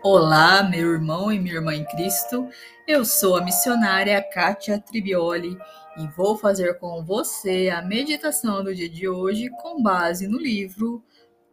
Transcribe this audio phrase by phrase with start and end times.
[0.00, 2.48] Olá, meu irmão e minha irmã em Cristo.
[2.86, 5.58] Eu sou a missionária Kátia Tribioli
[5.96, 11.02] e vou fazer com você a meditação do dia de hoje com base no livro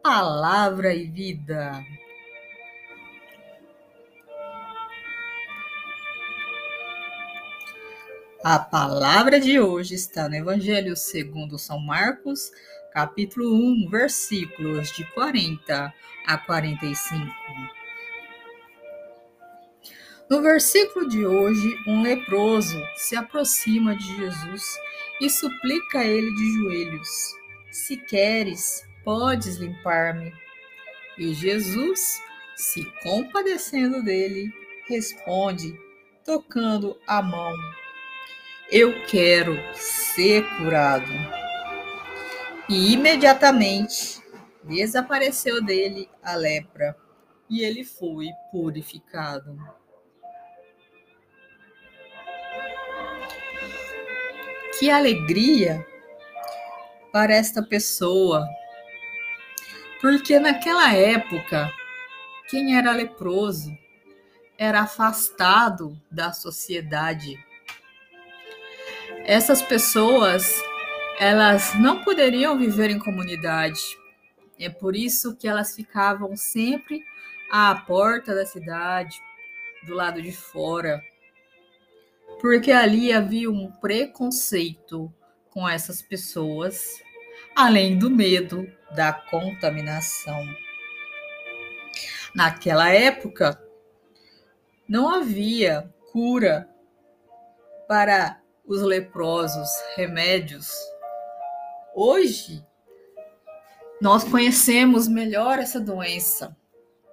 [0.00, 1.72] Palavra e Vida.
[8.44, 12.52] A palavra de hoje está no Evangelho segundo São Marcos,
[12.92, 15.92] capítulo 1, versículos de 40
[16.24, 17.85] a 45.
[20.28, 24.76] No versículo de hoje, um leproso se aproxima de Jesus
[25.20, 27.08] e suplica a ele de joelhos:
[27.70, 30.34] Se queres, podes limpar-me.
[31.16, 32.20] E Jesus,
[32.56, 34.52] se compadecendo dele,
[34.88, 35.78] responde,
[36.24, 37.54] tocando a mão:
[38.68, 41.12] Eu quero ser curado.
[42.68, 44.20] E imediatamente
[44.64, 46.96] desapareceu dele a lepra,
[47.48, 49.56] e ele foi purificado.
[54.78, 55.86] Que alegria
[57.10, 58.46] para esta pessoa.
[60.02, 61.72] Porque naquela época,
[62.50, 63.70] quem era leproso
[64.58, 67.42] era afastado da sociedade.
[69.24, 70.62] Essas pessoas,
[71.18, 73.80] elas não poderiam viver em comunidade.
[74.58, 77.02] É por isso que elas ficavam sempre
[77.50, 79.18] à porta da cidade,
[79.86, 81.02] do lado de fora
[82.46, 85.12] porque ali havia um preconceito
[85.50, 86.80] com essas pessoas,
[87.56, 90.46] além do medo da contaminação.
[92.32, 93.60] Naquela época,
[94.88, 96.70] não havia cura
[97.88, 100.70] para os leprosos, remédios.
[101.96, 102.64] Hoje,
[104.00, 106.56] nós conhecemos melhor essa doença.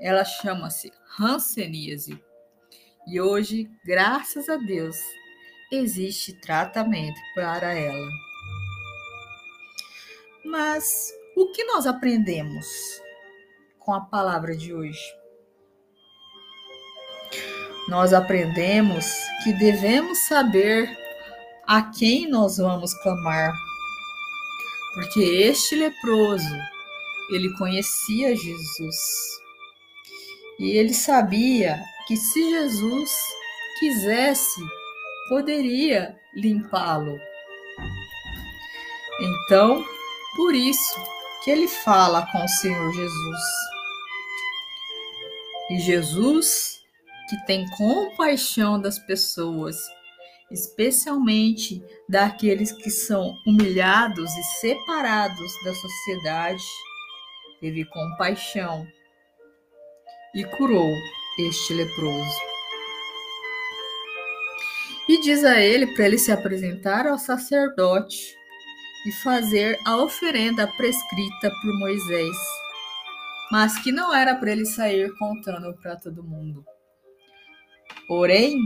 [0.00, 2.22] Ela chama-se hanseníase.
[3.06, 4.96] E hoje, graças a Deus,
[5.70, 8.10] existe tratamento para ela.
[10.44, 12.66] Mas o que nós aprendemos
[13.78, 14.98] com a palavra de hoje?
[17.88, 19.06] Nós aprendemos
[19.44, 20.88] que devemos saber
[21.64, 23.52] a quem nós vamos clamar.
[24.94, 26.56] Porque este leproso,
[27.30, 28.96] ele conhecia Jesus.
[30.58, 33.10] E ele sabia que se Jesus
[33.78, 34.60] quisesse,
[35.28, 37.18] poderia limpá-lo.
[39.20, 39.84] Então,
[40.36, 40.94] por isso
[41.42, 43.40] que ele fala com o Senhor Jesus.
[45.70, 46.80] E Jesus,
[47.28, 49.76] que tem compaixão das pessoas,
[50.50, 56.64] especialmente daqueles que são humilhados e separados da sociedade,
[57.60, 58.86] teve compaixão
[60.34, 60.94] e curou
[61.38, 62.38] este leproso.
[65.08, 68.36] E diz a ele para ele se apresentar ao sacerdote
[69.06, 72.36] e fazer a oferenda prescrita por Moisés,
[73.52, 76.64] mas que não era para ele sair contando para todo mundo.
[78.08, 78.58] Porém,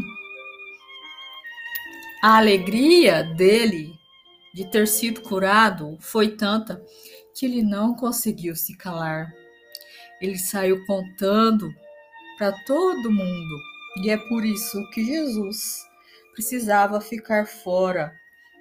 [2.23, 3.93] a alegria dele
[4.55, 6.83] de ter sido curado foi tanta
[7.35, 9.33] que ele não conseguiu se calar.
[10.21, 11.73] Ele saiu contando
[12.41, 13.63] para todo mundo.
[13.99, 15.87] E é por isso que Jesus
[16.33, 18.17] precisava ficar fora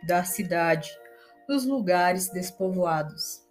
[0.05, 0.91] da cidade,
[1.47, 3.41] nos lugares despovoados.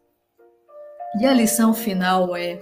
[1.19, 2.61] E a lição final é: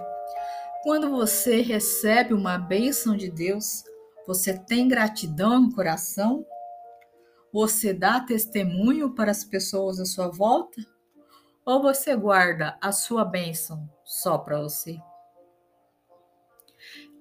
[0.84, 3.82] quando você recebe uma bênção de Deus,
[4.28, 6.46] você tem gratidão no coração?
[7.52, 10.80] Você dá testemunho para as pessoas à sua volta?
[11.64, 15.00] Ou você guarda a sua bênção só para você?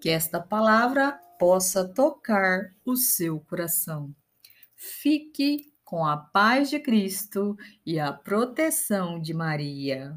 [0.05, 4.13] Que esta palavra possa tocar o seu coração.
[4.75, 10.15] Fique com a paz de Cristo e a proteção de Maria.